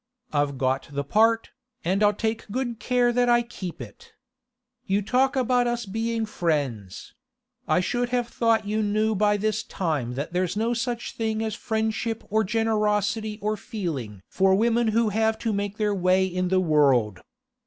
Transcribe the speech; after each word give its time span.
I've 0.33 0.57
got 0.57 0.89
the 0.91 1.03
part, 1.03 1.51
and 1.85 2.01
I'll 2.01 2.11
take 2.11 2.49
good 2.49 2.79
care 2.79 3.13
that 3.13 3.29
I 3.29 3.43
keep 3.43 3.79
it. 3.79 4.13
You 4.87 5.03
talk 5.03 5.35
about 5.35 5.67
us 5.67 5.85
being 5.85 6.25
friends; 6.25 7.13
I 7.67 7.81
should 7.81 8.09
have 8.09 8.27
thought 8.27 8.65
you 8.65 8.81
knew 8.81 9.13
by 9.13 9.37
this 9.37 9.61
time 9.61 10.15
that 10.15 10.33
there's 10.33 10.57
no 10.57 10.73
such 10.73 11.11
thing 11.11 11.43
as 11.43 11.53
friendship 11.53 12.23
or 12.31 12.43
generosity 12.43 13.37
or 13.43 13.55
feeling 13.55 14.23
for 14.27 14.55
women 14.55 14.87
who 14.87 15.09
have 15.09 15.37
to 15.37 15.53
make 15.53 15.77
their 15.77 15.93
way 15.93 16.25
in 16.25 16.47
the 16.47 16.59
world. 16.59 17.19